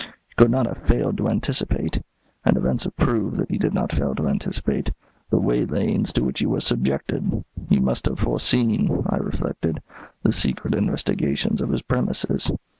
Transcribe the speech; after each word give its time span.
He 0.29 0.33
could 0.35 0.49
not 0.49 0.65
have 0.65 0.79
failed 0.79 1.17
to 1.19 1.29
anticipate 1.29 2.01
and 2.43 2.57
events 2.57 2.85
have 2.85 2.95
proved 2.97 3.37
that 3.37 3.51
he 3.51 3.59
did 3.59 3.71
not 3.71 3.91
fail 3.91 4.15
to 4.15 4.27
anticipate 4.27 4.89
the 5.29 5.39
waylayings 5.39 6.11
to 6.13 6.23
which 6.23 6.39
he 6.39 6.47
was 6.47 6.65
subjected. 6.65 7.45
He 7.69 7.79
must 7.79 8.07
have 8.07 8.17
foreseen, 8.17 9.03
I 9.07 9.17
reflected, 9.17 9.79
the 10.23 10.33
secret 10.33 10.73
investigations 10.73 11.61
of 11.61 11.69
his 11.69 11.83
premises. 11.83 12.51